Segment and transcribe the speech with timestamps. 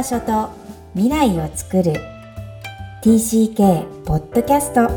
[0.00, 0.48] 場所と
[0.94, 1.92] 未来を作る。
[3.02, 4.88] TCK ポッドキャスト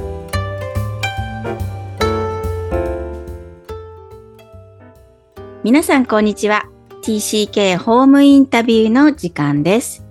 [5.61, 6.69] 皆さんこんにちは。
[7.03, 10.05] TCK ホームインタビューの時間です。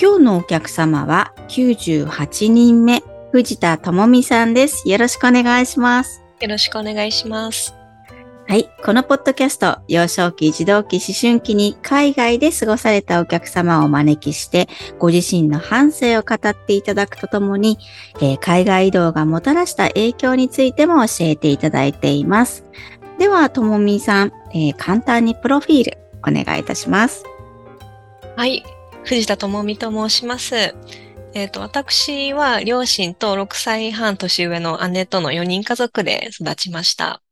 [0.00, 3.02] 今日のお客様は98人目
[3.32, 4.88] 藤田智美さんです。
[4.88, 6.22] よろしくお願いします。
[6.40, 7.81] よろしくお願いします
[8.48, 8.68] はい。
[8.84, 14.68] このポッドキャスト、幼少期、児童期、思春期に海外で過ごされたお客様をお招きして、
[14.98, 17.78] ご自身の反省を語っていただくとともに、
[18.16, 22.64] えー、海外移動がもたらした影響についても教えていただいています。
[23.18, 27.24] では、ともみさん、えー、簡単にプロフィールお願いいたします。
[28.36, 28.64] はい。
[29.04, 30.54] 藤田智美と申します。
[31.34, 37.22] えっ、ー、と、私は両親と6歳半年上の姉との4人家族で育ちました。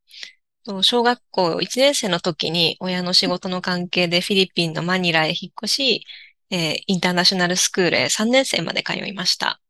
[0.82, 6.04] 小学校1年生の時に親の仕事の関係でフィリピンのマニラへ引っ越し、
[6.50, 9.60] えー、インターナショナルスクールへ3年生まで通いました。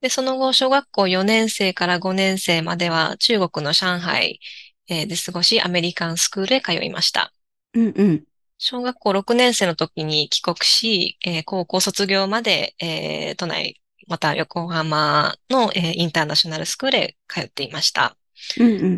[0.00, 4.40] で、その後、小学校4年生から5年生までは中国の上海、
[4.88, 7.32] えー、で過ごし、アメリカンスクールへ通いました。
[7.74, 8.24] うんうん。
[8.58, 18.16] 小学校6年生の時に帰国し、えー、高校卒業まで、えー、都内、また横浜の、えー、インターナショナルスクールへ通っていました。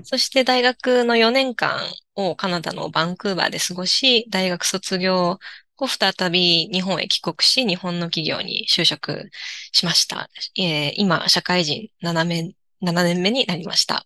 [0.05, 1.81] そして大学の4年間
[2.15, 5.39] をカナダのバンクーバーで過ごし、大学卒業
[5.77, 9.31] 後再び日本へ帰国し、日本の企業に就職
[9.73, 10.29] しました。
[10.59, 14.05] えー、今、社会人7年 ,7 年目になりました。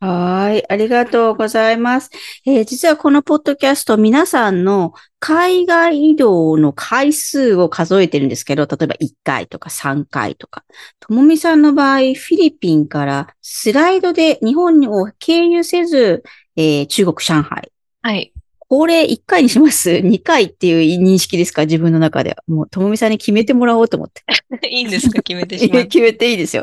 [0.00, 0.64] はい。
[0.72, 2.10] ありがとうございます。
[2.46, 10.64] えー、実はこのポッドキャスト、皆さんの海外移動の回数を数えてるんですけど、例えば1回とか3回とか。
[11.00, 16.22] ともみさんの場合、フィリピンからスライドで日本を経由せず、
[16.54, 17.72] えー、中国、上海。
[18.02, 18.32] はい。
[18.68, 21.62] これ1回にします ?2 回っていう認識ですか？
[21.64, 22.36] 自分の中では。
[22.46, 24.22] もう、ともみさんに決めてもらおうと思って。
[24.70, 25.22] いいんですか？
[25.22, 25.82] 決めてしまう。
[25.88, 26.62] 決めていいですよ。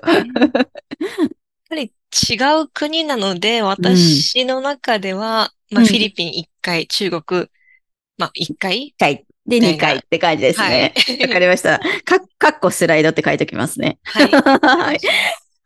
[1.67, 7.47] ぱり違う国なので、私の中では、うん、まあ、フィリピン1回、中国、
[8.17, 9.25] まあ、1回 ?1 回。
[9.45, 10.93] で、2回って感じですね。
[10.95, 11.79] わ、はい、かりました。
[11.79, 13.99] か、かっこスライドって書いておきますね。
[14.05, 14.99] はい。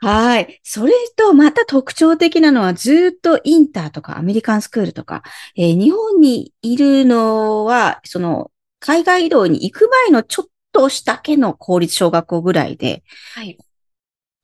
[0.02, 0.60] はい。
[0.64, 5.24] それと、また特徴的なのは、ずっとインターとかアメリカンスクールとか、
[5.56, 13.04] えー、日本にいるのは、その、海外移動に行く前のちょっとしたけの公立小学校ぐらいで、
[13.36, 13.58] はい。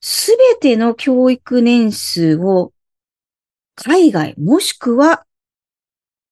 [0.00, 2.72] すべての教育年数を
[3.74, 5.24] 海外もしくは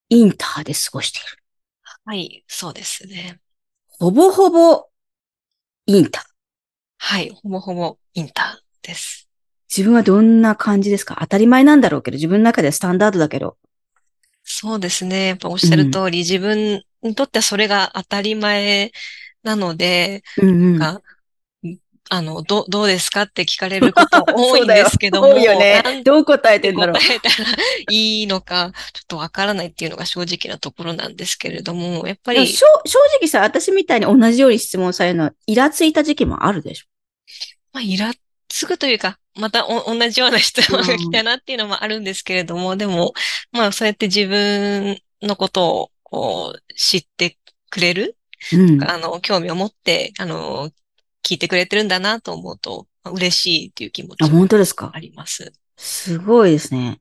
[0.09, 1.39] インターで過ごしている。
[2.05, 3.41] はい、そうですね。
[3.87, 4.87] ほぼほぼ
[5.87, 6.25] インター。
[6.99, 9.29] はい、ほぼほぼインターです。
[9.69, 11.17] 自分はどんな感じですか？
[11.21, 13.57] 当たり前なんだろうけど、自分の中ではスタンダードだけど。
[14.45, 15.29] そうですね。
[15.29, 18.93] やっぱおっしゃる通り、うん、自分にとってはそれが当たり前
[19.43, 20.83] なので、うんうん、
[22.15, 25.31] あの、ど、どうですかって聞かれること多いんですけども。
[25.35, 26.03] 多いよね。
[26.05, 26.95] どう答えてんだろう。
[26.95, 27.35] 答えたら
[27.91, 32.47] いいのか、ちょっとわからないっていうのが正直なところなんですけれども、やっぱり。
[32.47, 32.65] 正
[33.19, 36.87] 直さ、私みたいに同じように質問されるのは、イラついた時期もあるでしょ？
[37.73, 38.13] まあ、イラ
[38.49, 43.13] つくというか、またお同じような質問が来たなっていうのもあるんですけれども、うん、でも、
[43.51, 47.37] まあ、そうやって自分のことをこう知って
[47.71, 48.17] くれる、
[48.53, 50.71] うん、あの、興味を持って、あの、
[51.25, 54.91] 聞いてくれてるんだなと思うと、嬉しいっていう気持ちあ、本当ですか？
[54.95, 55.53] あります。
[55.77, 57.01] すごいですね。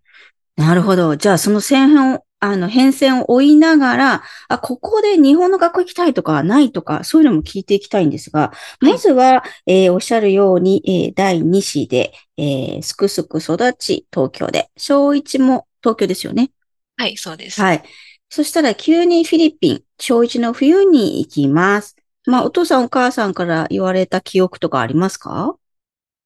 [0.55, 1.15] なるほど。
[1.15, 16.51] じゃあ、その戦変を、あの、変遷を追いながら、あ、ここで日本の学校行きたいとかないとか、そういうのも聞いていきたいんですが、まずは、えー、おっしゃるように、えー、第2子で、えー、すくすく育ち、東京で、小1も東京ですよね？
[16.97, 17.61] はい、そうです。
[17.61, 17.83] はい。
[18.29, 21.95] そしたら、急にフィリピン、小1の冬に行きます。
[22.25, 25.57] まあ、お父さんお母さんから言われた記憶とかありますか？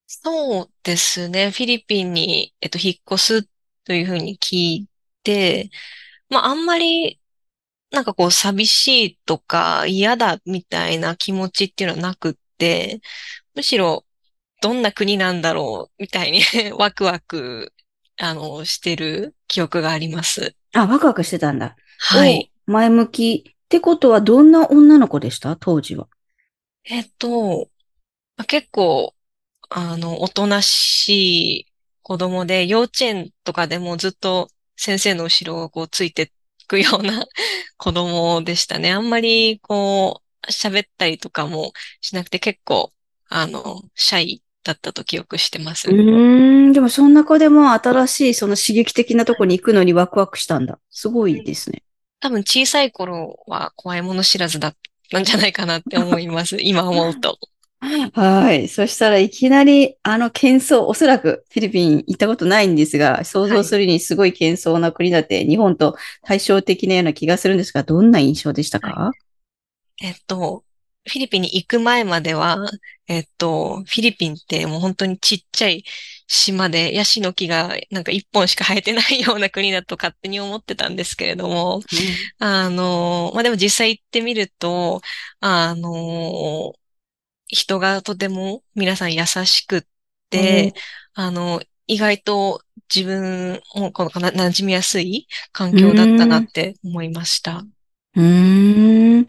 [0.05, 1.51] そうですね。
[1.51, 3.49] フィリピンに、えっと、引っ越す
[3.83, 4.88] というふうに聞い
[5.23, 5.69] て、
[6.29, 7.19] まあ、あんまり、
[7.91, 13.01] なんかこう、寂しいとか嫌だみたいな気持ちっていうのはなくって、
[13.55, 14.05] むしろ、
[14.61, 16.41] どんな国なんだろうみたいに
[16.77, 17.73] ワクワク、
[18.17, 20.55] あの、してる記憶があります。
[20.73, 21.75] あ、ワクワクしてたんだ。
[22.00, 22.51] はい。
[22.65, 25.57] 前向きってことはどんな女の子でした？
[25.57, 26.07] 当時は。
[26.85, 27.67] えっと、
[28.47, 29.13] 結構、
[29.69, 31.09] あの、おとなし
[31.59, 31.67] い
[32.01, 34.47] 子供で、幼稚園とかでもずっと
[34.77, 36.31] 先生の後ろをこうついて
[36.61, 37.25] いくような
[37.75, 38.93] 子供でしたね。
[38.93, 42.93] あんまりこう、喋ったりとかもしなくて結構、
[43.27, 45.89] あの、シャイだったと記憶してます。
[45.89, 50.79] うん、でもそんな子でも新しいその刺激的なとこに行くのにワクワクしたんだ。
[50.89, 51.83] すごいですね。
[52.19, 54.75] 多分小さい頃は怖いもの知らずだっ
[55.11, 56.57] なんじゃないかなって思います。
[56.61, 57.37] 今思うと。
[57.79, 58.67] はい。
[58.67, 69.11] そしたらいきなり、あの、喧騒、おそらくフィリピン行ったことないんですが、想像するにすごい喧騒な国だって、はい、日本と対照的なような気がするんですが、どんな印象でしたか、は
[70.01, 70.63] い、えっと、
[71.07, 72.69] フィリピンに行く前までは、
[73.07, 75.83] えっと、フィリピンってもう本当にちっちゃい
[76.27, 81.83] 島でヤシの木がなんか一本しか生えてないような国だと勝手に思ってたんですけれども、うん、
[82.45, 85.01] あの、まあ、でも実際行ってみると、
[85.39, 86.74] あの、
[87.47, 89.83] 人がとても皆さん優しくっ
[90.29, 90.74] て、
[91.18, 92.62] うん、あの、意外と
[92.94, 97.63] 自分もこの馴染みやすい環境だったなって思いました。
[98.15, 99.27] うん。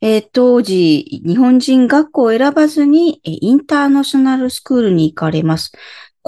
[0.00, 5.72] えー、当時、日本人学校を選ばずに、インターナショナルスクールに行かれます。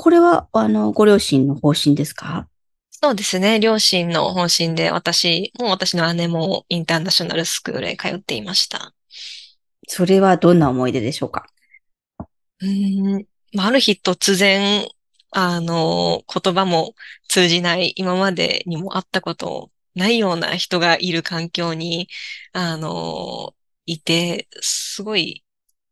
[0.03, 2.49] これは、あの、ご両親の方針ですか？
[2.91, 3.61] そうですね。
[3.61, 8.95] 両親の方針で、私も私の姉もインターナショナルスクールへ通っていました。
[9.87, 11.49] それはどんな思い出でしょうか？
[12.63, 13.27] うん、
[13.59, 14.89] ある日突然、
[15.33, 16.95] あの、言葉も
[17.29, 22.09] 通じない、今までにもあったことないような人がいる環境に、
[22.55, 23.53] あの、
[23.85, 25.45] いて、すごい、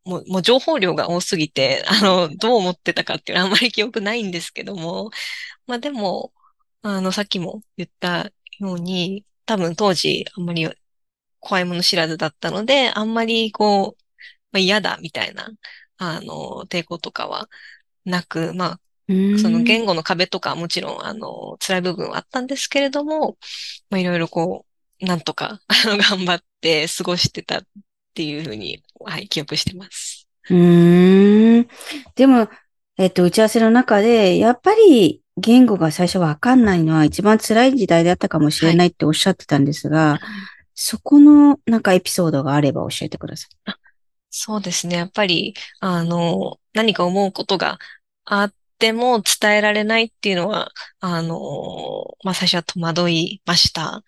[0.08, 5.10] もう、もう情報量が多すぎて、あの、どう思ってたかっていうのはあんまり記憶ないんですけども、
[5.66, 6.32] まあでも、
[6.82, 10.68] あの、さっきも言ったように、多分当時あんまり
[11.40, 14.02] 怖いもの知らずだったので、あんまりこう、
[14.52, 15.50] まあ、嫌だみたいな、
[15.98, 17.48] あの、抵抗とかは
[18.04, 18.80] なく、まあ、
[19.38, 23.38] その言語の壁とかもちろん、あの、辛い部分はあったんですけれども、
[23.90, 24.66] まあ、いろいろこ
[25.00, 27.62] う、なんとか、あの、頑張って過ごしてたっ
[28.14, 30.28] ていうふうに、はい、記憶してます。
[30.50, 31.68] うん。
[32.14, 32.48] でも、
[32.96, 40.20] えっと、打ち合わせの中で、やっぱり言語が最初わかんないのは一番辛い時代だったかもしれないっておっしゃってたんですが、はい、
[40.74, 43.72] そこのなんかエピソードがあれば教えてください。
[44.30, 44.96] そうですね。
[44.96, 47.78] やっぱり、あの、何か思うことが
[48.24, 50.70] あっっても伝えられないっていうのは、
[51.00, 54.04] あの、まあ、最初は戸惑いました。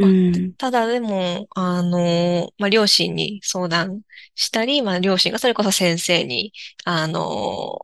[0.00, 0.10] まあ、
[0.58, 4.02] ただでも、あの、まあ、両親に相談
[4.34, 6.52] したり、まあ、両親がそれこそ先生に、
[6.84, 7.80] あの、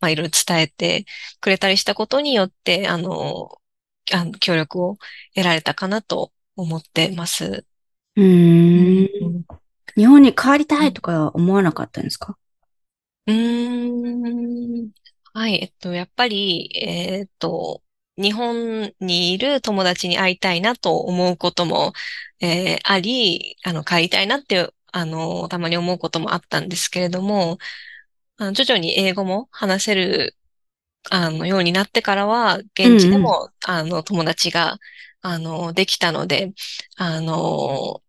[0.00, 1.06] まあ、いろいろ伝えて
[1.40, 3.60] くれたりしたことによって、あの、
[4.12, 4.96] あの協力を
[5.34, 7.66] 得られたかなと思ってます。
[8.16, 9.08] うん。
[9.96, 12.38] 日本に帰りたいとか思わなかったんですか？
[13.26, 14.90] うーん。
[15.34, 17.82] はい、えっと、やっぱり、えー、っと、
[18.18, 21.92] 日本にいる友達に会いたいなと思うことも、
[22.40, 27.58] えー、あり、あの、帰りたいなって、あの、たまに思うこともあったんですけれども、
[28.36, 30.36] あの徐々に英語も話せる、
[31.10, 34.78] あの、ようになってからは、現地でも、うんうん、あの、友達が、
[35.20, 36.52] あの、できたので、
[36.96, 38.02] あの、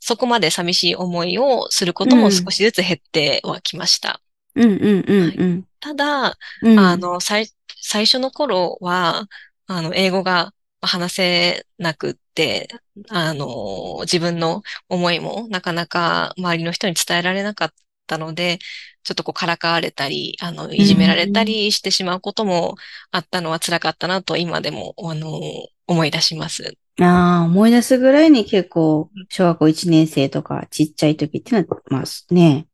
[0.00, 4.20] そこまで寂しい思いをすることも少しずつ減ってはきました。
[4.54, 5.64] うんうんうんうん。
[5.80, 7.48] ただ、うん、あの、最、
[7.80, 9.26] 最初の頃は、
[9.66, 12.68] あの、英語が話せなくって、
[13.08, 17.70] あの、自分の思いもなかなか周りの人に伝えられなかっ
[18.06, 18.58] たので、
[19.02, 22.76] ちょっとこうからかわれたり、あの、いじめられたりしてしまうことも
[23.10, 25.40] あったのは辛かったなと今でも、あの、
[25.86, 26.76] 思い出します。
[26.98, 32.66] ああ、思い出すぐらいに結構、小学校1年生とかちっちゃい時ってのは、まあね、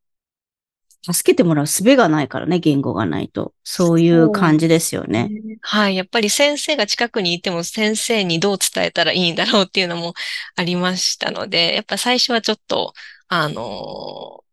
[1.05, 3.53] 助けてもらう術がないからね、言語がないと。
[3.65, 5.31] そういう感じですよね。
[5.61, 5.97] はい。
[5.97, 10.15] やっぱり先生が近くにいても先生にどう伝えたらいいんだろうっていうのも
[10.55, 12.95] ありましたので、やっぱ最初はちょっと、
[13.29, 14.45] あの、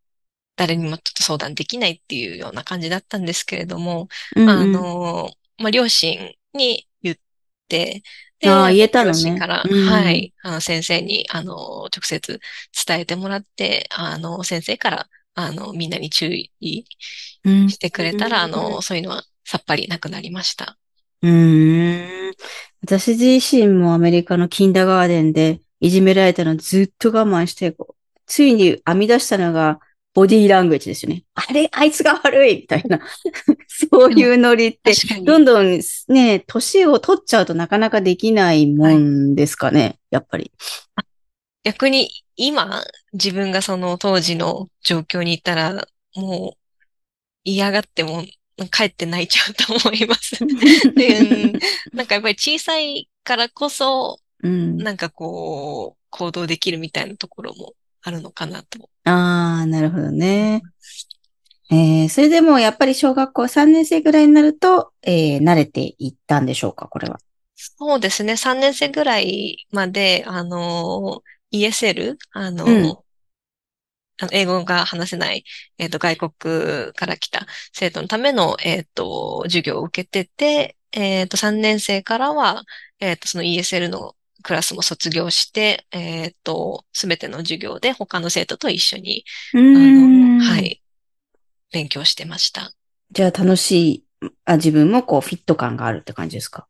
[0.55, 7.15] 誰にもちょっと相談できないっていうような感じだったんですけれども、うんうん、あの、まあ、両親に言っ
[7.67, 8.01] て、
[8.39, 9.37] で、あ言えたのね。
[9.37, 11.53] から、うん、はい、あの、先生に、あの、
[11.85, 12.39] 直接
[12.87, 16.51] 伝えてもらって、あの、先生から、あの、みんなに注意
[17.43, 20.77] してくれたら、うん、あの、そういうのはさっぱりなくなりました。
[21.21, 22.33] うん。
[22.81, 27.75] 私自身もアメリカのキンダガーデンでいじめられたのずっと我慢して、
[28.25, 29.79] ついに編み出したのが
[30.13, 31.23] ボディーラングエッジですよね。
[31.35, 32.99] あれ、あいつが悪いみたいな。
[33.67, 34.93] そういうノリって、
[35.23, 40.51] どんどんね、年を取っちゃうとなかなかできないもんですかね、はい、やっぱり。
[41.69, 42.83] 逆に今、
[43.13, 46.57] 自分がその当時の状況にいたら、もう
[47.43, 48.23] 嫌がっても
[48.71, 50.39] 帰って泣いちゃうと思います
[50.95, 51.53] で。
[51.93, 58.89] なんかやっぱり小さいからこそ、うん、なんかこう、行動できるみたいなところもあるのかなと。
[59.03, 60.63] ああ、なるほどね。
[61.69, 67.19] えー、それでもやっぱり小学校3年生ぐらいになると、えー、慣れていったんでしょうか、これは。
[67.53, 68.33] そうですね。
[68.33, 72.85] 3年生ぐらいまで、あのー ESL、あの、うん、
[74.21, 75.43] あの英語が話せない、
[75.77, 82.63] えっ、ー、と、外国から来た生徒のための、えっ、ー、と、授業を受けてて、えっ、ー、と、3年生からは、
[82.99, 90.81] えっ、と、その ESL のクラスも卒業して、えっ、と、すべての授業で他の生徒と一緒に、あの、はい、
[91.71, 92.71] 勉強してました。
[93.11, 96.67] じゃあ楽しい、あ自分もこうフィット感があるって感じですか？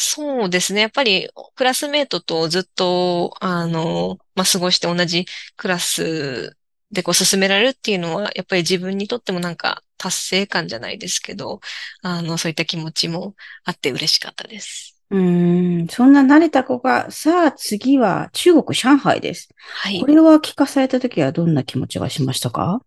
[0.00, 0.82] そうですね。
[0.82, 5.26] やっぱり、クラスメートとずっと、あの、まあ、過ごして同じ
[5.56, 6.56] クラス
[6.92, 11.58] でこう進められるっていうのは、やっぱり自分にとってもなんか達成感じゃないですけど、
[12.02, 14.94] あの、そういった気持ちもあって嬉しかったです。
[15.10, 19.48] うん、そんな慣れた子が、さあ次は中国上海です。
[19.58, 19.98] はい。
[19.98, 22.82] これは聞かされた時はどんな気持ちがしましたか？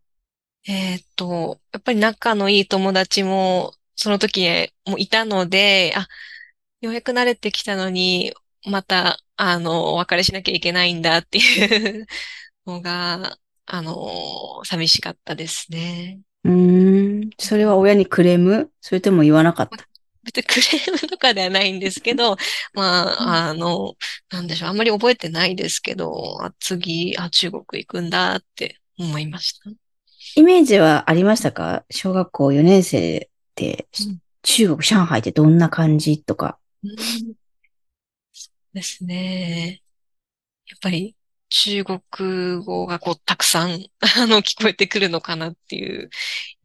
[0.65, 4.47] えっと、やっぱり仲のいい友達も、その時
[4.87, 6.07] もいたので、あ、
[6.81, 8.33] ようやく慣れてきたのに、
[8.65, 12.07] また、あの、お別れしなきゃいけないんだっていう
[12.65, 16.19] のが、あの、寂しかったですね。
[16.43, 17.29] うん。
[17.38, 18.71] それは親にクレーム？
[18.81, 19.77] それとも言わなかった？
[20.23, 22.35] 別に クレームとかではないんですけど、
[22.73, 23.93] まあ、あの、
[24.31, 29.69] なんでしょう、あんまり覚えてないですけど、あ次、あ、中国行くんだって思いました。
[30.35, 31.85] イメージはありましたか？
[31.91, 36.57] 小学校4年生で、うん、中国、上海ってどんな感じとか？
[36.83, 37.35] うん、
[38.33, 39.81] そうですね。
[40.67, 41.15] やっぱり
[41.50, 42.00] 中国
[42.65, 43.71] 語がこう、たくさん、
[44.17, 46.09] あの、聞こえてくるのかなっていう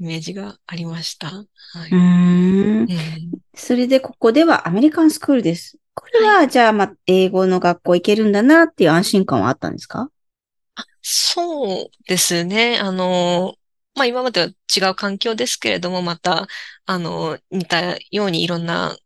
[0.00, 1.28] イメージがありました。
[1.28, 1.44] は
[1.88, 2.88] い、うん。
[3.54, 5.78] それで、ここではアメリカンスクールです。
[5.94, 10.10] これは、はい、じゃあ、ま、英語の学校行けるんだなっていう安心感はあったんですか？
[10.74, 12.78] あそうですね。
[12.78, 13.56] あの、
[13.94, 16.46] まあ、今までは違う環境ですけれども、また、
[16.84, 18.96] あの、似たようにいろんな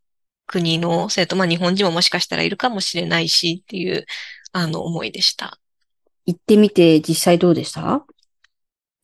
[0.51, 4.05] 国の生徒、まあ、日本人ももしかしたらいるかもしれないしっていう、
[4.53, 5.61] あの、思いでした。
[6.27, 8.05] 行ってみて実際どうでした？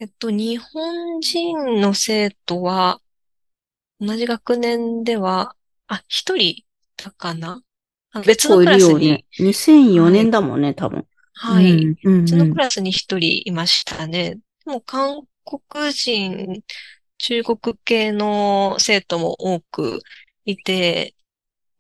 [0.01, 3.01] えっと、日本人の生徒は、
[4.01, 5.55] 同じ学年では、
[5.87, 6.65] あ、一人
[6.97, 7.63] だかな？
[8.27, 9.11] 別のクラスに。
[9.11, 11.07] ね、2004年だもんね、はい、多分。
[11.35, 11.73] はい。
[11.73, 14.39] うんうんうん、別のクラスに一人いましたね。
[14.65, 16.63] でも韓国人、
[17.19, 20.01] 中国系の生徒も多く
[20.45, 21.15] いて、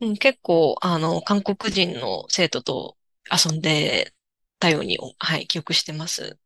[0.00, 2.96] うん、結構、あの、韓国人の生徒と
[3.30, 4.12] 遊んで
[4.58, 6.38] たように、はい、記憶してます。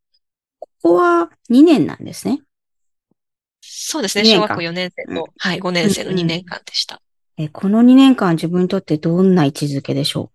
[0.58, 2.42] ここは2年なんですね。
[3.60, 4.24] そうですね。
[4.24, 7.00] 小学校4年生と、うん、はい、5年生の2年間でした。
[7.38, 10.30] うん、えこの2年間自分にとってどんな位置づけでしょ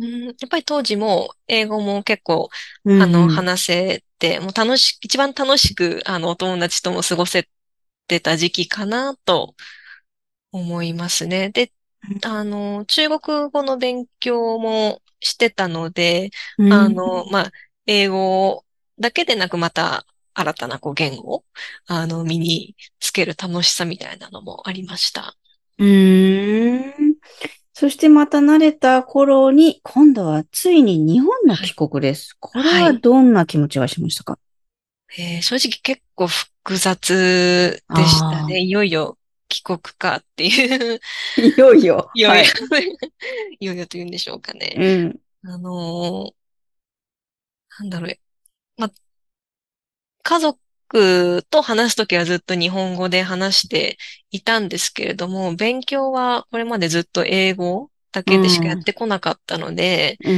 [0.00, 0.04] う？
[0.04, 2.48] うん、やっぱり当時も英語も結構、
[2.86, 7.48] あの、話せて、もう楽し、一番楽しく、あの、お友達とも過ごせ
[8.06, 9.54] てた時期かなと
[10.52, 11.50] 思いますね。
[11.50, 11.72] で、
[12.24, 17.52] あの、中国語の勉強もしてたので、うん、あの、まあ、
[17.86, 18.64] 英語
[18.98, 21.44] だけでなくまた新たなこう言語
[21.86, 25.36] あの、身につける楽しさみたいなのもありました。
[25.78, 27.14] うーん。
[27.74, 32.36] そしてまた慣れた頃に、今度はついに日本の帰国です。
[32.40, 34.38] はい、これはどんな気持ちがしましたか、は
[35.16, 38.60] い、えー、正直結構複雑でしたね。
[38.60, 39.16] いよいよ
[39.50, 41.00] 帰国かっていう。
[41.36, 42.10] いよいよ。
[42.14, 42.44] いよいよ。
[42.70, 42.96] はい、
[43.58, 44.74] いよいよと言うんでしょうかね。
[45.44, 45.50] うん。
[45.50, 48.18] あのー、なんだろう。
[48.76, 48.90] ま、
[50.22, 53.98] 家族と話すときはずっと日本語で話して
[54.30, 60.28] いたんですけれども、勉強はこれまでずっと英語だけでしかやってこなかったので、あ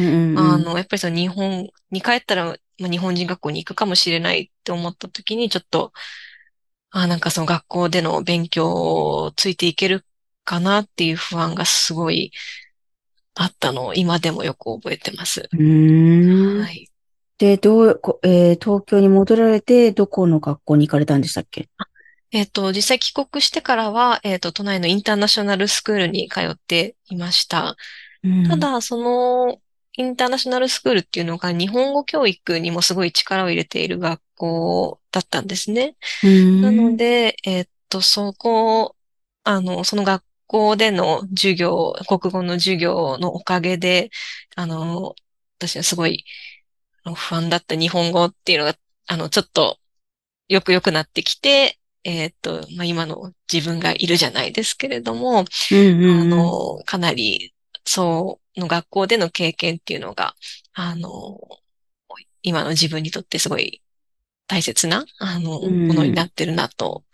[0.59, 5.93] の、やっぱりその日本に帰ったら、ま日本人学校に行くかもしれないって思ったときに、ちょっと、
[6.93, 10.05] あなんかその学校での勉強ついていける
[10.45, 12.33] かなっていう不安がすごい
[13.35, 15.49] あったのを今でもよく覚えてます。
[15.53, 16.61] うん。
[16.61, 16.89] はい。
[17.39, 21.69] で、どう、えー、東京に戻られて、どこの学校に行かれたんでしたっけ？
[22.31, 27.77] えっ、ー、と、実際帰国してからは、えっ、ー、と、都内のインターナショナルスクールに通っていました。
[28.23, 29.59] うん、ただ、その、
[29.95, 35.97] インターナショナルスクールっていうのが日本語教育にもすごい力を入れている学校だったんですね。
[36.23, 38.97] なので、えっと、そこ、
[39.45, 44.11] あの、その学校での授業、国語の授業のおかげで、
[44.57, 45.15] あの、
[45.59, 46.25] 私はすごい
[47.15, 48.75] 不安だった日本語っていうのが、
[49.07, 49.79] あの、ちょっと
[50.49, 60.35] よく良くなってきて、えっと、まあ、今の自分がいるじゃないですけれども、うんうんうん、あの、かなり、そう、の学校での経験っていうのが、
[60.73, 61.39] あの、
[62.43, 63.83] 今の自分にとってすごい
[64.53, 67.05] 大切な、あの、ものになってるなと、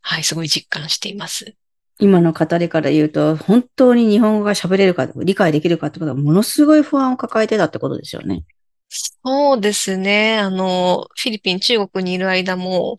[0.00, 1.54] はい、すごい実感しています。
[1.98, 8.44] 今の語りから言うと、本当に日本語が喋れるか、理解できるかってことは、ものすごい不安を抱えてたってことですよね。
[8.88, 10.38] そうですね。
[10.38, 12.96] あの、フィリピン、中国にいる間も、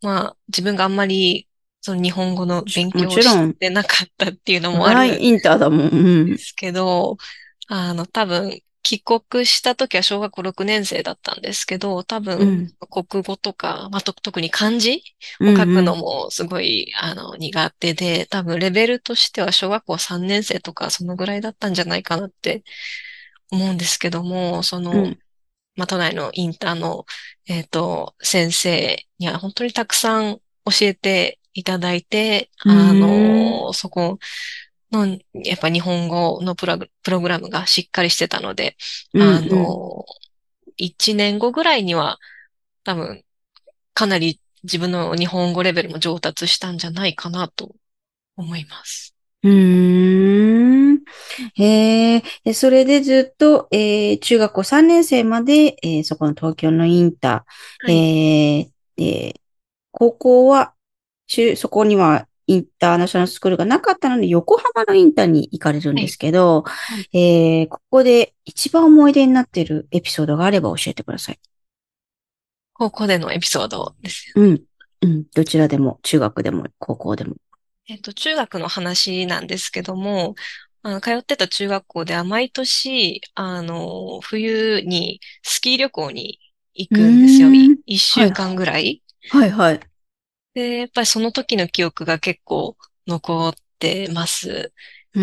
[0.00, 1.46] まあ、自分があんまり、
[1.82, 5.20] その日本語の勉強をしてなかったっていうのもある。
[5.20, 5.88] インターだもん。
[5.88, 6.26] うん。
[6.30, 7.18] ですけど、
[7.66, 15.02] あの、多分、帰国した時は小学校6年生だったんですけど、多分、うん、国語とか、まあ、特に漢字
[15.40, 22.62] を書くのもすごい、うんうん、あの、苦手で、多分レベルとしては小学校3年生とかそのぐらいだったんじゃないかなって
[23.50, 25.18] 思うんですけども、その、うん、
[25.76, 27.06] まあ、都内のインターの、
[27.46, 30.36] えっ、ー、と、先生には本当にたくさん
[30.66, 34.18] 教えていただいて、あの、そこ、
[34.94, 38.76] の、やっぱ日本語のプロプログラムがしっかりしてたので、
[39.12, 40.04] うんうん、あの、
[40.78, 42.18] 1年後ぐらいには
[42.84, 43.24] 多分
[43.92, 47.74] かなり自分の日本語レベルも上達したんじゃないかなと
[48.36, 49.14] 思います。
[49.42, 51.00] うーん。
[51.54, 59.40] へえ、それでずっと、えー、中学校3年生まで、えー、そこの東京のインター、はい、えー、えー、
[59.92, 60.72] 高校は、
[61.26, 71.40] 中、そこにはインターナショナルスクールがなかったので、横浜のインターに行かれるんですけど、はい、えー、ここで一番思い出になっているエピソードがあれば教えてください。
[72.74, 74.60] 高校でのエピソードですよ、ね。
[75.02, 75.08] うん。
[75.08, 75.24] うん。
[75.34, 77.36] どちらでも、中学でも、高校でも。
[77.86, 80.34] えっと、中学の話なんですけども、
[80.82, 86.40] あの、通ってた中学校では毎年、あの、冬にスキー旅行に
[86.74, 87.48] 行くんですよ。
[87.86, 89.02] 一週間ぐらい。
[89.30, 89.80] はい、はい、はい。
[90.54, 94.72] で、やっぱりその時の記憶が結構残ってます。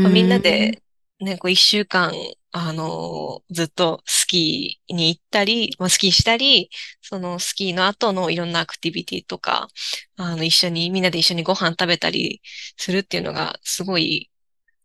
[0.02, 0.84] まあ、みんなで、
[1.20, 2.14] ね、こう一週間、
[2.52, 6.70] あの、ずっとスキーに行ったり、まあ、スキーしたり、
[7.02, 9.70] そのスキーの後のいろんなアクティビティとか、
[10.18, 12.42] あの、一緒に、みんなで一緒にご飯食べたり
[12.78, 14.30] するっていうのがすごい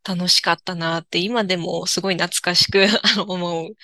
[0.04, 2.86] 楽しかったなって、今でもすごい懐かしく
[3.28, 3.76] 思う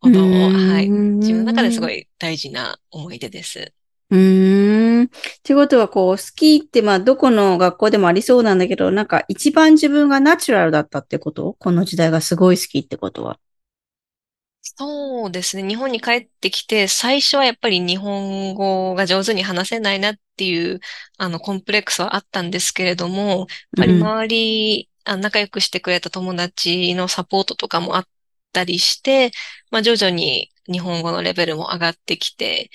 [0.00, 0.94] ほど、はい。
[1.20, 3.74] 自分の中ですごい大事な思い出です。
[4.10, 5.04] うーん。
[5.04, 5.08] っ
[5.42, 11.56] てことは、こう、スキーって、まあ、どこの学校でもありそうなんだけど、なんか、一番自分がナチュラルだったってこと？
[11.58, 13.38] この時代がすごい好きってことは。
[14.62, 15.66] そうですね。
[15.66, 20.80] 日本に帰ってきて、最初はやっぱり日本語が上手に話せないなっていう、
[21.18, 28.08] あの、コンプレックスはあったんですけれども、やっぱり周り、うん、あ仲良くしてくれた友達のサポートとかもあっ
[28.52, 29.32] たりして、
[29.70, 32.70] まあ、徐々に日本語のレベルも上がってきて、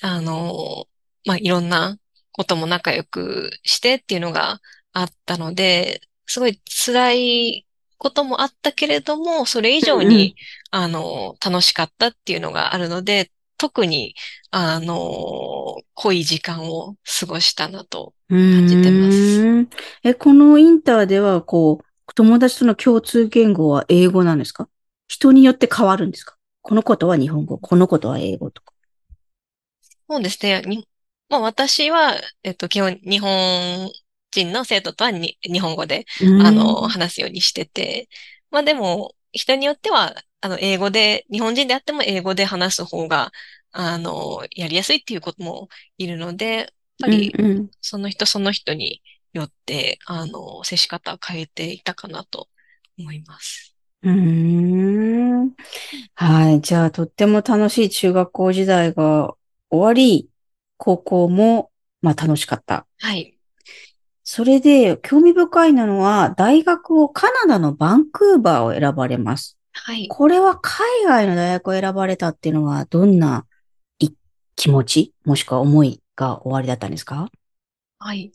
[0.00, 0.86] あの、
[1.26, 1.98] まあ、いろんな
[2.32, 4.60] ことも仲良くしてっていうのが
[4.92, 7.66] あったので、すごい辛い
[7.98, 10.34] こともあったけれども、それ以上に、
[10.72, 14.16] うんうん、あの、楽しかったっていうのがあるので、特に、
[14.50, 14.96] あの、
[15.94, 19.68] 濃い時間を過ごしたなと感じてます。
[20.02, 24.68] え、このインターでは、こう、友達との共通言語は英語なんですか？
[25.06, 26.36] 人によって変わるんですか？
[26.60, 28.71] このことは日本語、このことは英語とか。
[30.12, 30.62] そうですね。
[30.62, 30.88] に
[31.28, 33.90] まあ、私は、えっと、基本、日本
[34.32, 36.04] 人の生徒とはに日本語で、
[36.36, 38.08] あの、話すようにしてて、
[38.50, 43.32] まあでも、人によっては、あの、英語で、日本人であっても英語で話す方が、
[43.70, 46.66] あの、やりやすいっていうこともいるので、やっ
[47.00, 47.40] ぱり、
[47.80, 52.48] その人その人によって、あの、接し方を変えていたかなと
[52.98, 53.74] 思います。
[54.02, 54.10] う
[55.46, 55.54] ん。
[56.14, 56.60] はい。
[56.60, 59.36] じゃあ、とっても楽しい中学校時代が
[59.72, 60.28] 終わり、
[60.76, 61.70] 高校も、
[62.02, 62.86] まあ楽しかった。
[63.00, 63.38] はい。
[64.22, 69.56] それで、興味深いのは、大学をカナダのバンクーバーを選ばれます。
[69.72, 70.06] はい。
[70.08, 73.46] これは海外の大学を選ばれたっていうのは、どんな
[74.54, 77.30] 気持ち、もしくは思いが終わりだったんですか？
[77.98, 78.30] はい。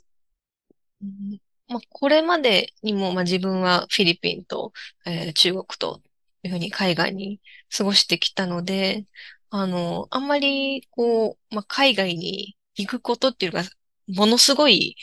[1.04, 1.38] うん
[1.69, 4.71] まあ、これまでにも、まあ、自分はフィリピンと、
[5.06, 6.02] えー、中国と
[6.43, 7.39] いうふうに海外に
[7.76, 9.06] 過ごしてきたので、
[9.49, 13.69] あの、あんまり、こう、まあ、海外に行くことっていうのが、
[14.07, 14.95] ものすごい、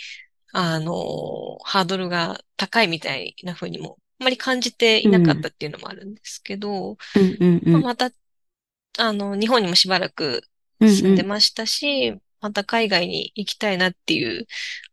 [0.53, 6.97] あの、ハードルが高いみたいな風にも、あんまり感じていなかったっていうのもあるんですけど、
[7.71, 8.11] まあ、また、
[8.99, 10.43] あの、日本にもしばらく
[10.81, 14.47] 住んでましたし、うんうん、また海外に行きたいなっていう、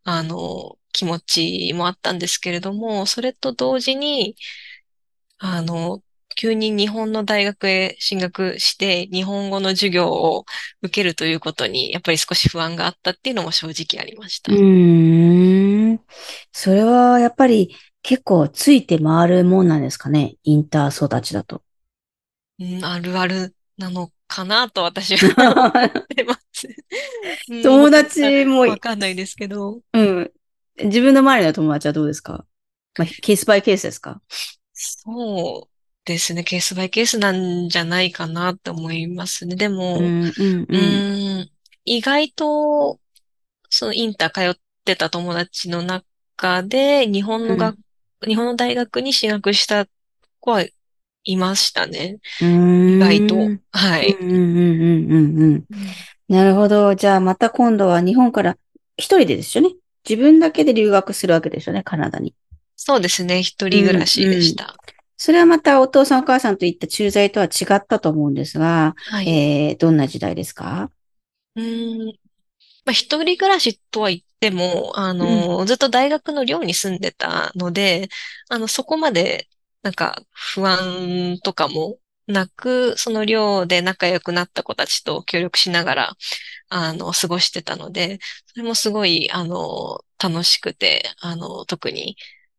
[0.04, 4.36] あの、気持ちもあったんですけれども、それと同時に、
[5.38, 6.02] あの、
[6.36, 10.46] 急に日本の大学へ進学して日本語の授業を
[10.82, 14.54] 受けるということにやっぱり少し不安があったっていうのも正直ありました。
[14.54, 16.00] うん。
[16.52, 20.36] それはやっぱり結構ついて回るもんなんですかね？
[20.44, 21.62] インター育ちだと。
[22.60, 26.68] うん、あるあるなのかなと私は思ってます。
[27.64, 29.82] 友達もわかんないですけど。
[29.94, 30.32] うん。
[30.84, 32.46] 自分の周りの友達はどうですか？
[32.98, 34.22] まあ、 ケースバイケースですか？
[34.74, 35.71] そう
[36.06, 36.44] ですね。
[36.44, 39.56] ケースバイケースなんじゃないかなって思いますね。
[39.56, 40.78] でも、うん、うん、うう
[41.44, 41.52] ん。
[41.86, 43.00] 意外と、
[43.70, 47.78] そのインター通ってた友達の中で、日本の学、
[48.22, 48.30] うん。
[48.30, 49.88] 日本の大学に進学した
[50.40, 50.66] 子は
[51.24, 52.20] いましたね。
[52.40, 53.36] 意外と。
[53.36, 53.42] ん。
[53.42, 54.18] うん、はい。
[54.20, 55.36] うん、うん、うん、うん。
[55.40, 55.66] うんうん
[56.28, 56.96] なるほど。
[56.96, 58.58] じゃあ、また今度は日本から
[58.96, 59.76] 一人でですよね。
[60.10, 62.34] 自分だけで留学するわけですよね、カナダに。
[62.76, 63.44] そうですね。
[63.44, 64.42] 一うん、人暮らしでうん。
[64.42, 64.76] した。
[65.24, 69.30] それはまたお父さんお母さんといった駐在とは違ったと思うんですが、はい。
[69.30, 70.90] えー、どんな時代ですか？
[71.56, 72.20] うーん。
[72.86, 75.18] まあ、一人暮らしとは言っても、あうん。
[75.18, 78.10] の、ずっと大学の寮に住んでたので、
[78.50, 79.48] あの、そこまで、
[79.84, 86.14] なんか、不安とかもなく、その寮で仲良くなった子たちと協力しながら、
[86.70, 92.18] あの、過ごしてたので、それもすごい、あの、楽しくて、あの、特に、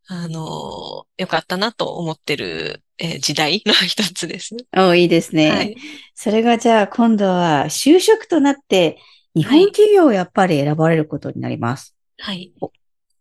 [0.08, 4.54] あの、良かったなと思ってる、えー時代の一つです。
[4.76, 5.50] お、いいですね。
[5.50, 5.76] はい。
[6.14, 8.98] それがじゃあ今度は就職となって
[9.34, 9.60] 日はい。
[9.60, 11.96] 本企業をやっぱり選ばれることになります。
[12.18, 12.52] はい。
[12.60, 12.72] こ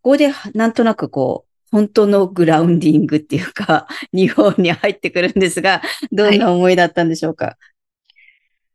[0.01, 6.51] こでなんとなくこう、本当のグラウンディングっていうか、 日本に入ってくるんですが、どんなはい。
[6.51, 7.57] 思いだったんでしょうか？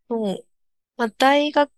[0.08, 0.46] もう、
[0.96, 1.70] まあ、大学、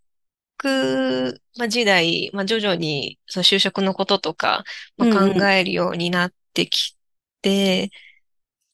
[1.57, 4.65] まあ、時代、まあ、徐々に、その就職のこととか、
[4.97, 5.43] まあ、考うんうん。
[5.43, 6.97] えるようになってき
[7.43, 7.91] て、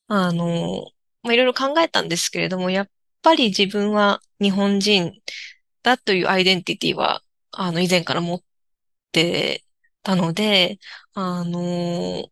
[0.08, 0.90] あの、
[1.22, 2.88] まあ、いろいろ考えたんですけれども、やっ
[3.22, 5.12] ぱり自分は日本人
[5.82, 8.40] だというアイデンティティは、あの、以前から持っ
[9.12, 9.64] て
[10.02, 10.78] たので、
[11.14, 12.28] あの、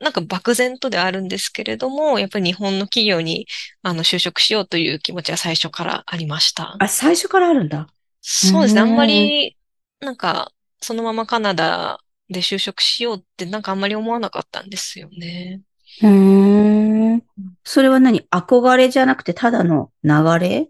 [0.00, 3.46] なんか漠然とではあるんですけれども、やっぱり日本の企業に、
[3.82, 6.76] あの、就職しようという気持ちは最初からありました。
[6.78, 7.86] あ、最初からあるんだ。
[8.26, 8.80] そうですね。
[8.80, 9.08] あんまん。
[9.08, 9.56] り、
[10.00, 15.60] なんか、そのままカナダで就職しようってなんかあんまり思わなかったんですよね。
[16.02, 17.12] うーん。
[17.14, 17.22] うん
[17.66, 18.20] それは何？
[18.30, 20.68] 憧れじゃなくてただの流れ？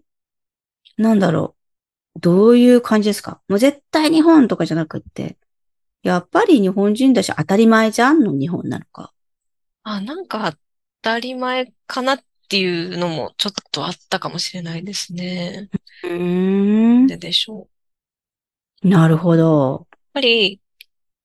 [0.96, 1.56] なんだろ
[2.16, 2.20] う。
[2.20, 3.40] どういう感じですか？
[3.48, 5.36] もう絶対日本とかじゃなくって。
[6.02, 9.12] やっぱり日本人だし当たり前じゃんの日本なのか。
[9.82, 10.58] あ、なんか当
[11.02, 15.70] たり前かなっていうのもちょっとあったかもしれないですね。
[16.02, 17.07] うーん。
[17.07, 17.68] ででしょう。
[17.68, 17.70] やっ
[18.83, 19.88] なるほど。
[20.12, 20.61] ぱり、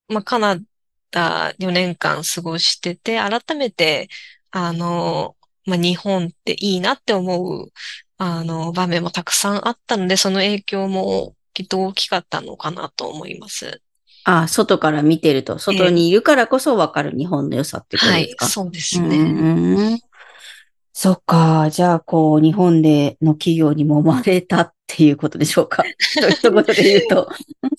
[0.09, 0.57] まあ、カナ
[1.11, 4.09] ダ4年間過ごしてて、改めて、
[4.51, 7.73] あの、まあ、日本っていいなって思う、
[8.17, 13.81] あの、場面もたくさんあったので、その影響もきっと大きかったのかなと思います。
[14.23, 19.17] あ、外から見てると、外にええ、いるからこそわかる日本の良さっていうことはい、ですかそうでうすね。
[19.35, 19.99] ーん。
[21.01, 21.69] そっか。
[21.71, 25.81] じゃあ、こう、日本での企業に揉まれたっていうことでしょうか。
[25.97, 27.29] 一言で言うと。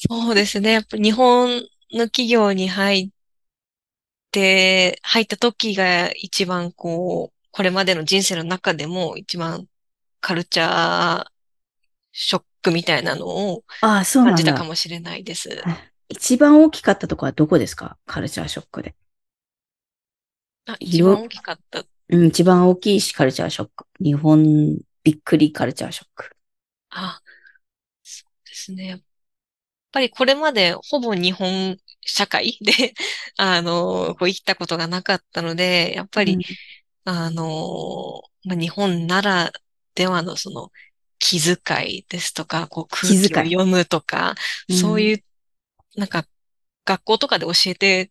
[0.08, 0.72] そうですね。
[0.72, 1.50] やっぱ日本
[1.92, 3.10] の企業に入っ
[4.30, 9.66] て、入った時が一番こう、これまでの人生の中でも一番
[10.22, 11.26] カルチャー
[12.12, 14.64] ショックみたいなのをああ、そう感じたか。
[14.64, 15.62] もしれないです。
[16.08, 17.98] 一番大きかったところはどこですか？
[18.06, 18.94] カルチャーショックで。
[20.64, 21.84] あ、一番大きかった。
[22.10, 23.86] うん、一番大きいしカルチャーショック。
[24.00, 26.30] 日本びっくりカルチャーショック。
[26.90, 27.20] あ、
[28.02, 28.86] そうですね。
[28.86, 29.00] やっ
[29.92, 32.94] ぱりこれまでほぼ日本社会 で
[33.36, 36.42] あの、こう生きたことがなかったので、やっぱりうん、
[37.04, 39.52] あの、まあ、日本なら
[39.94, 40.72] ではのその
[41.18, 43.44] 気遣いですとか、こう空気を。
[43.44, 44.34] 読むとか、
[44.68, 45.24] うん、そういう、
[45.96, 46.26] なんか
[46.84, 48.10] 学校とかで教えて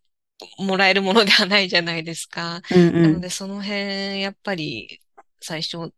[0.58, 2.62] もらえるものではないじゃないですか。
[2.70, 3.02] うん、うん。
[3.02, 5.00] なのでその辺、やっぱり
[5.40, 5.92] 最初、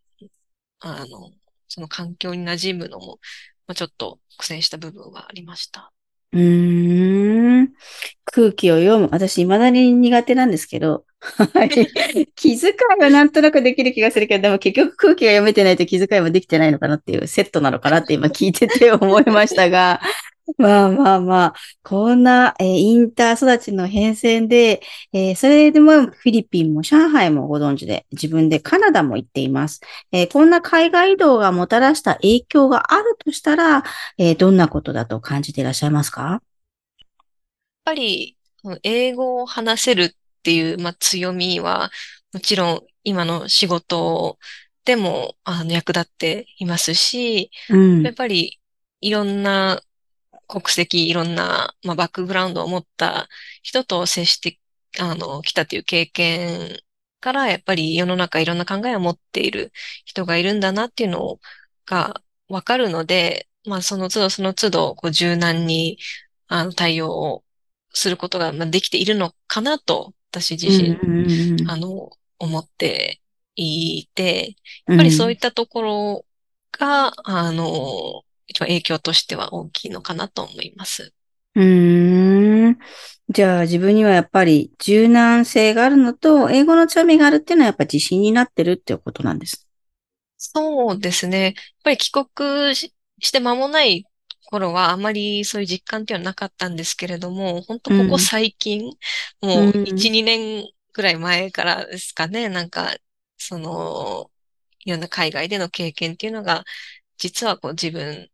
[0.80, 1.30] あの、
[1.68, 3.18] その環境に馴染むのも、
[3.66, 5.92] まあ、ちょっと苦戦した部分はありました。
[6.32, 7.72] うーん。
[8.24, 9.08] 空気を読む。
[9.12, 11.04] 私、未だに苦手なんですけど。
[11.20, 11.68] はい。
[12.34, 20.00] 気遣いはなんとなくできる気がするけど、でも結局空気が読めてないと気遣いもできてないのかなっていうセットなのかなって今聞いてて思いましたが、
[20.58, 29.80] まあまあまあ、こんな、えーインター育ちの変遷で、えーそれでもフィリピンも上海もご存知で、自分でカナダも行っています。
[30.10, 33.84] えーこんな海外移動がもたらした影響があるとしたら、
[34.18, 36.42] えーどんなことだと感じていらっしゃいますか？
[37.84, 38.36] ぱり、
[38.82, 40.10] 英語を話せるっ
[40.42, 41.90] ていう、まあ、強みは、
[42.32, 44.38] もちろん今の仕事
[44.84, 48.60] でも、あの、役立っていますし、うん、やっぱり、
[49.00, 49.82] いろんな
[50.52, 53.28] 国籍、いろんな、まあ、バックグラウンドを持った
[53.62, 54.58] 人と接して、
[55.00, 56.78] あの、来たという経験
[57.20, 59.72] から、やっぱり世の中いろんな考えを持っている
[60.04, 61.40] 人がいるんだなっていうの
[61.86, 65.98] がわかるので、まあ、その都度その都度、こう、柔軟に、
[66.48, 67.44] あの、対応を
[67.94, 73.22] することがまあできているのかなと、私自うん、身、うん、あの、思って
[73.56, 76.26] いて、やっぱりそういったところ
[76.72, 81.12] が、あの、一番影響としては大きいのかなと思います。
[81.54, 82.78] うーん。
[83.28, 89.66] じゃあ自分にはやっぱり柔軟性があるのと、英語の強みがあるっていうのはやっぱ自信になってるっていうことなんです。
[90.36, 91.44] そうですね。
[91.44, 92.92] やっぱり帰国し
[93.32, 94.04] て間もない
[94.50, 98.82] 頃はあまりそういう実感っていうのはなかったんですけれども、本当ここ最近、
[99.42, 102.94] うん、もう1、2年くらい前からですかね、なんか、
[103.38, 104.30] その、
[104.84, 106.64] いろんな海外での経験っていうのが、
[107.18, 108.28] 実はこう自分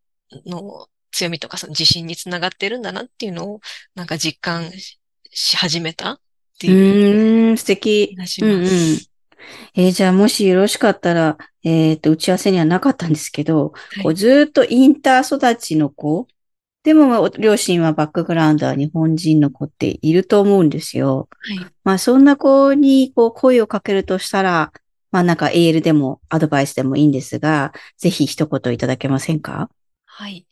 [0.45, 3.61] の強みとかその自信につながってるんだなっていうのを、
[3.95, 4.71] なんか実感
[5.31, 6.19] し始めたっ
[6.59, 7.49] ていう。
[7.49, 8.09] うん、素敵。
[8.09, 8.45] します。
[8.45, 9.09] うんうん
[9.73, 16.27] えー、じゃあもしよろしかったら、えっ、ー、と、打ち合わせにはなかったんですけど、はい、こうずっとインター育ちの子、
[16.83, 21.27] でも両親はバックグラウンドは日本人の子っていると思うんですよ。
[21.39, 24.71] はい、まあそんな子にこう声をかけるとしたら、
[25.11, 29.69] まあなんかエールでもアドバイスでもいいんですが、ぜひ一言いただけませんか？
[30.19, 30.45] はい。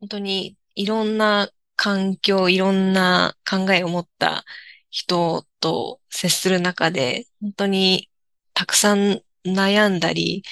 [0.00, 4.44] 本当にいろんな環境、いろんな考えを持った
[4.90, 8.10] 人と接する中で、本当に
[8.52, 10.42] たくさん悩んだり、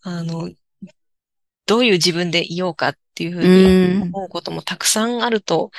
[0.00, 0.50] あの、
[1.66, 5.70] どういう自分でいようかっていうふうに思うこともたくさんあると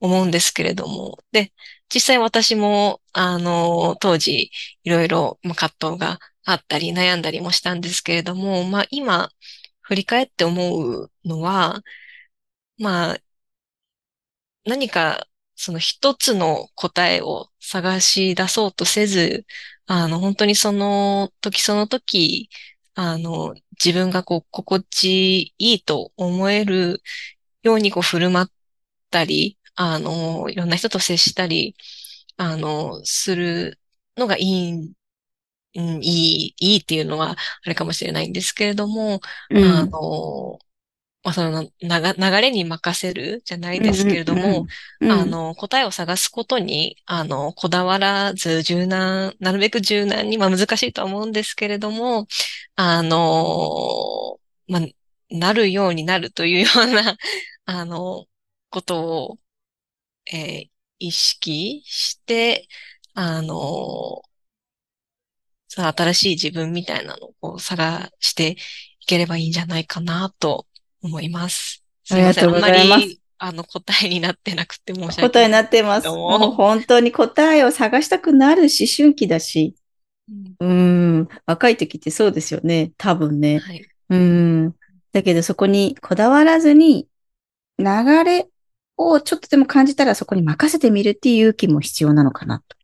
[0.00, 1.52] 思うんですけれども、で、
[1.92, 4.52] 実際私も、あの、当時、
[4.84, 9.30] いろいろ葛藤があったり悩んだりもしたんですけれども、まあ今、
[9.90, 11.82] 振り返って思うのは、
[12.78, 13.18] まあ、
[14.64, 15.26] 何か
[15.56, 19.46] その一つの答えを探し出そうとせず、
[19.86, 22.48] あの、本当にその時その時、
[22.94, 27.02] あの、自分がこう、心地いいと思える
[27.62, 28.48] ようにこう振る舞っ
[29.10, 31.76] たり、あの、いろんな人と接したり、
[32.36, 33.80] あの、する
[34.16, 34.92] のがいい、
[35.74, 40.58] うん、いい、いいっていうのはあれかもしれないんですけれども、うん、あの、
[41.22, 41.70] まあ、その流
[42.40, 44.66] れに任せるじゃないですけれども、
[45.02, 52.26] あの、答えを探すことに、あの、こだわらず柔軟、なるべく柔軟に、まあ難しいとは思うんですけれども、
[52.74, 54.82] あの、まあ、
[55.30, 57.16] なるようになるというような、
[57.66, 58.26] あの、
[58.70, 59.02] こと
[59.32, 59.38] を、
[60.32, 62.68] えー、意識して、
[63.14, 64.22] あの、
[65.70, 68.56] 新しい自分みたいなのを探して
[69.00, 70.66] いければいいんじゃないかなと
[71.02, 71.84] 思います。
[72.04, 72.44] すみません。
[72.44, 73.20] ありがとうございます。
[73.38, 75.30] あの、答えになってなくて申し訳ない。
[75.30, 76.08] 答えになってます。
[76.08, 79.74] もう本当に答えを探したくなる思春期だし、
[80.60, 82.92] うん、ん、若い時ってそうですよね。
[82.98, 83.58] 多分ね。
[83.58, 84.74] はい、うん。
[85.12, 87.08] だけどそこにこだわらずに、
[87.78, 87.84] 流
[88.24, 88.46] れ
[88.96, 92.76] をちょっとでも感じたらそこに任せてみるっていう勇気も必要なのかなと。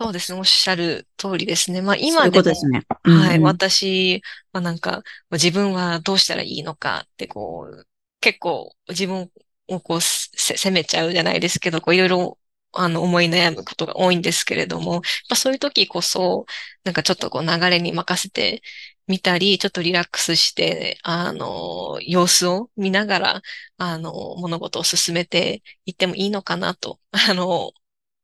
[0.00, 0.38] そうですね。
[0.38, 1.82] おっしゃる通りですね。
[1.82, 2.86] まあ今でも、ういうことですね。
[3.02, 3.38] はい。
[3.40, 7.86] 私はなんか、自分はどうしたらいいのかってこう、
[8.20, 9.30] 結構自分
[9.68, 12.38] をこう責めちゃうじゃないですけど、こういろいろ
[12.72, 15.00] あの思い悩むことが多いんですけれども、ま
[15.32, 16.46] あそういう時こそ、
[16.84, 18.62] なんかちょっとこう流れに任せて
[19.06, 23.42] みたり、ちょっとリラックスして、あの、様子を見ながら、
[23.76, 27.72] あの、物事を進めていってもいいのかなと、あの、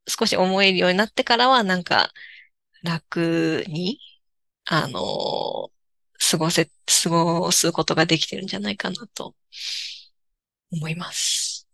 [0.06, 2.12] 少し思えるようになってからは、なんか、
[2.82, 3.98] 楽に、
[4.64, 5.70] あの、
[6.30, 6.70] 過ごせ、
[7.02, 9.34] 過ごすことができてるんじゃないかなと
[10.72, 11.66] 思います。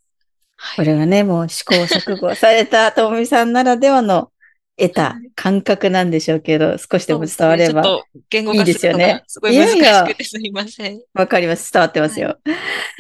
[0.57, 4.31] はい、これがね、もう試行錯誤されたともみさんならではの
[4.77, 9.23] 得た感覚なんでしょうけど、少しでも伝わればいいですよね。
[9.27, 11.01] すごい難しくてすみません。
[11.15, 11.73] わかります。
[11.73, 12.39] 伝わってますよ。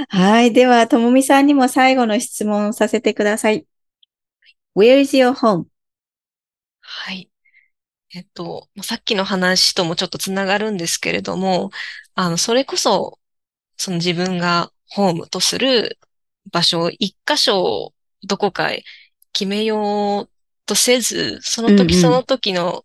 [0.09, 0.53] はい、はい。
[0.53, 3.64] では、ともみさんにも最後の質問させてください。
[4.75, 5.67] Where is your home?
[6.81, 7.31] はい。
[8.15, 11.71] えっと、さっきの話ともちょっとつながるんですけれども、
[12.15, 13.19] あの、それこそ、
[13.77, 15.99] その自分がホームとする
[16.51, 18.71] 場所を一箇所どこか
[19.33, 20.31] 決めよう
[20.67, 22.85] とせず、その時その時の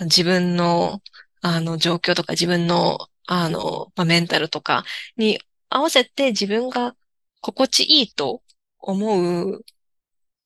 [0.00, 1.02] 自分の、
[1.42, 4.84] あの状況とか自分のあの、まあ、メンタルとか
[5.16, 6.94] に合わせて自分が
[7.40, 8.42] 心地いいと
[8.78, 9.64] 思う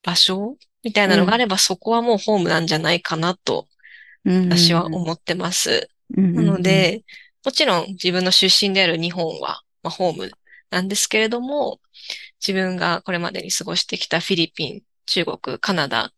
[0.02, 3.66] 場所みたいなのがあれば、そこはもうホームなんじゃないかなと、
[4.24, 5.90] 私は思ってます。
[6.32, 7.02] なので、
[7.44, 10.30] もちろん自分の出身である日本は、まあ、ホーム
[10.70, 11.80] なんですけれども、
[12.40, 16.12] 自分がこれまでに過ごしてきたフィリピン、中国、カナダ、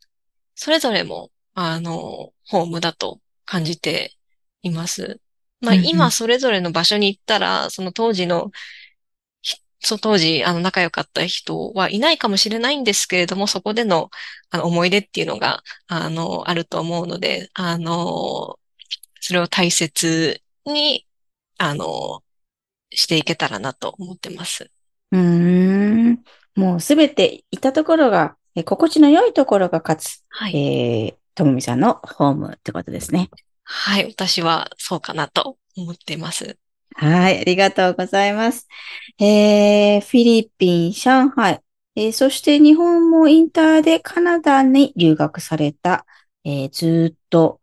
[0.55, 4.19] それぞれも、あの、ホームだと感じて
[4.61, 5.19] います。
[5.63, 8.51] まあ、今それぞれの場所に行ったら、その当時の
[9.81, 14.11] そう、当時、あの、仲良かった人はいないかもしれないんですけれども、そこでの、
[14.51, 18.59] あの、思い出っていうのが、あの、あると思うので、あの、
[19.21, 21.07] それを大切に、
[21.59, 22.23] あの、
[22.91, 24.71] していけたらなと思ってます。
[25.13, 26.25] うーん。
[26.57, 30.25] もうすべていたところが、え心地の良いところが勝つ。
[30.29, 30.57] はい。
[30.57, 33.31] えー、ともみさんのホームってことですね。
[33.63, 34.07] はい。
[34.07, 36.59] 私はそうかなと思っています。
[37.01, 37.41] はい。
[37.41, 38.67] ありがとうございます。
[39.21, 41.63] えー、フィリピン、上海、
[41.95, 46.05] えー、そして日本もインターでカナダに留学された、
[46.45, 47.61] えー、ずっと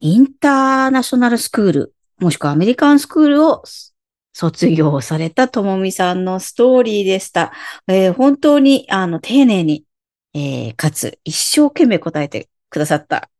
[0.00, 3.62] インターナショナルスクール、もしくはアメリカンスクールを
[4.34, 7.52] 卒業されたともみさんのストーリーでした。
[7.88, 9.86] えー、本当に、あの、丁寧に、
[10.34, 13.30] えー、かつ、一生懸命答えてくださった。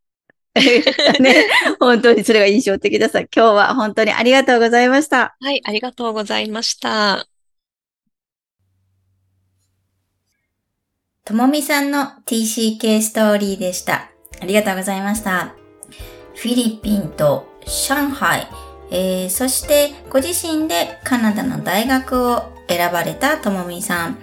[1.20, 1.46] ね、
[1.80, 3.18] 本当にそれが印象的です。
[3.18, 5.34] 今日は本当にありがとうございました。
[5.40, 7.26] はい、ありがとうございました。
[11.24, 14.10] ともみさんの TCK ストーリーでした。
[14.40, 15.54] ありがとうございました。
[16.34, 18.46] フィリピンと上海、
[18.90, 24.18] えー、そしてご自身でカナダの大学を選ばれたともみさん。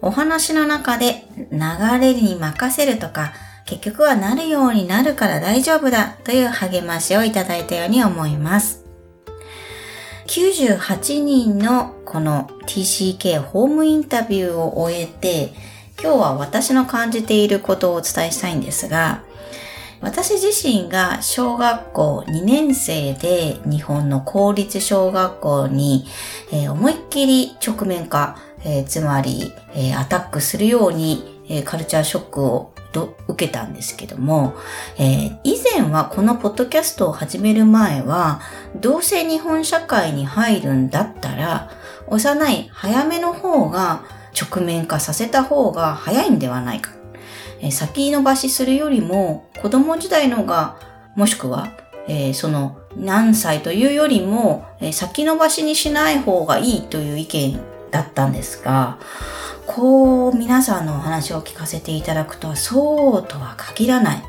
[0.00, 1.58] お話の中で流
[2.00, 3.32] れに任せるとか、
[3.66, 8.84] 結局はなるようになるから大丈夫だという励ましをいただいたように思います。
[10.28, 15.52] 98人のこの TCK ホームインタビューを終えて、
[16.00, 19.24] 今日は私の感じていることをお伝えしたいんですが、
[20.00, 26.04] 私自身が小学校2年生で日本の公立小学校に、
[26.52, 34.54] えー、思いっきり直面化、えー、つまり、えー、アタックするように、えカルチャーショックをと受けたんですけども、
[34.98, 38.40] え以前はこのポッドキャストを始める前は、
[38.76, 41.70] どうせ日本社会に入るんだったら、
[42.08, 44.04] 幼い早めの方が
[44.40, 46.92] 直面化させた方が早いんではないか。
[47.60, 50.78] え先延ばしするよりも子供時代のが、
[51.16, 51.68] もしくは、
[52.08, 58.98] えー、その何歳というよりも、え、先延ばしにしない方がいいという意見だったんですが、
[59.66, 64.22] こう皆さんのお話を聞かせていただくとそうとは限らない。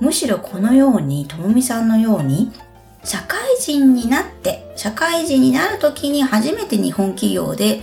[0.00, 2.50] むしろこのように、ともみさんのように、
[3.04, 7.82] 社会人になって、社会人になる時に初めて日本企業で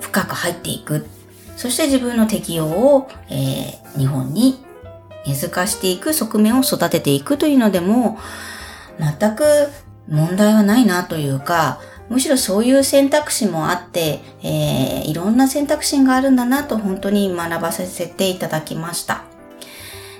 [0.00, 1.06] 深く入っていく。
[1.56, 4.64] そして自分の適応を、えー、日本に
[5.26, 8.18] 根付かしていく側面を育てていくというのでも、
[8.98, 9.44] 全く
[10.08, 19.22] 問題はないなというか、むしろそういう選択肢もあって、えー、いろんな選択肢があるんだなと本当に学ばさせていただきました。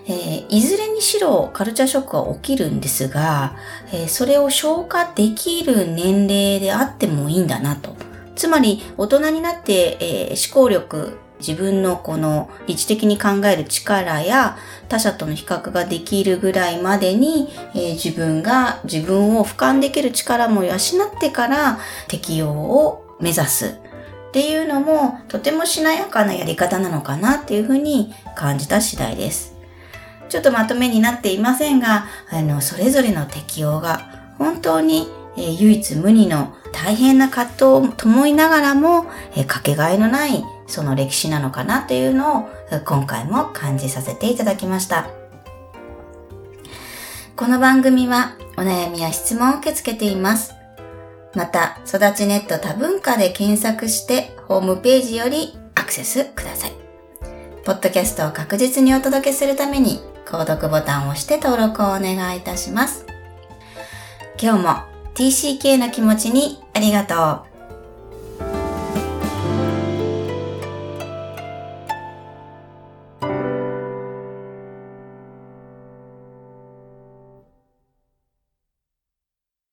[0.07, 3.57] えー、いずれにしろカルチャーショックは起きるんですが、
[3.93, 7.95] えー、それを消化できる年齢であってもいいんだなと。
[8.37, 14.57] つまり、大人になって、えー、思考力、自分のこの理知的に考える力や
[14.89, 20.79] 他者との比較ができるぐらいまでに、えー、自分が自分を俯瞰できる力も養っ
[21.21, 23.81] てから適用を目指す
[24.29, 29.57] っていうのもとてもしなやかなやり方なのかなっていうふうに感じた次第です。
[30.29, 42.49] ちょっとまとめになっていませんが、あの、それぞれの適用が本当に、えー、唯一無二の大変な葛藤を伴いながらも、えー、かけがえのないその歴史なのかなというのを
[42.87, 45.09] 今回も感じさせていただきました。
[47.37, 50.55] この番組はお悩みや質問を受け付けています。
[51.35, 56.73] また、育ちネット多文化で検索してホームページよりアクセスください。
[57.65, 63.07] ポッドキャストを確実にお届けするために購読ボタンを押して登録をお願いいたします。
[64.41, 64.71] 今日も
[65.15, 67.50] TCK の気持ちにありがとう。